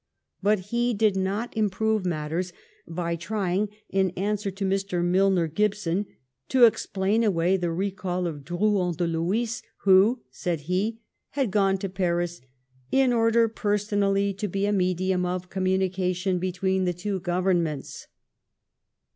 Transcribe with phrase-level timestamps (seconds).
[0.41, 2.53] But he did not improve matters
[2.87, 5.05] by trying, in answer ta Mr.
[5.05, 6.07] Milner Gibson,
[6.49, 11.01] to explain away the recall of Drouyn de Lhuys, who, said he,
[11.37, 12.41] had] gone to Paris
[12.91, 18.07] in order personally to be a medium of communication between the two Governments."